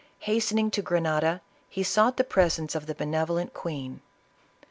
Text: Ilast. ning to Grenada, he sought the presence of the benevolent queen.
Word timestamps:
Ilast. 0.25 0.51
ning 0.51 0.71
to 0.71 0.81
Grenada, 0.81 1.41
he 1.69 1.83
sought 1.83 2.17
the 2.17 2.23
presence 2.23 2.73
of 2.73 2.87
the 2.87 2.95
benevolent 2.95 3.53
queen. 3.53 4.01